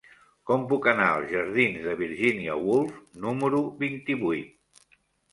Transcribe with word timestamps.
Com 0.49 0.61
puc 0.69 0.85
anar 0.91 1.09
als 1.17 1.33
jardins 1.33 1.83
de 1.87 1.93
Virginia 1.99 2.55
Woolf 2.61 2.95
número 3.27 3.61
vint-i-vuit? 3.83 4.89